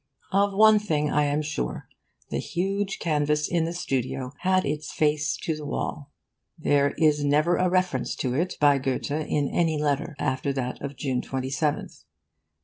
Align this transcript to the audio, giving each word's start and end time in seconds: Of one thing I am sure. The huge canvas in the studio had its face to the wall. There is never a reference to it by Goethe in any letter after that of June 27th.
Of 0.31 0.55
one 0.55 0.79
thing 0.79 1.11
I 1.11 1.25
am 1.25 1.43
sure. 1.43 1.87
The 2.31 2.39
huge 2.39 2.97
canvas 2.97 3.47
in 3.47 3.65
the 3.65 3.71
studio 3.71 4.31
had 4.39 4.65
its 4.65 4.91
face 4.91 5.37
to 5.43 5.55
the 5.55 5.63
wall. 5.63 6.11
There 6.57 6.95
is 6.97 7.23
never 7.23 7.57
a 7.57 7.69
reference 7.69 8.15
to 8.15 8.33
it 8.33 8.55
by 8.59 8.79
Goethe 8.79 9.11
in 9.11 9.47
any 9.53 9.79
letter 9.79 10.15
after 10.17 10.53
that 10.53 10.81
of 10.81 10.95
June 10.95 11.21
27th. 11.21 12.05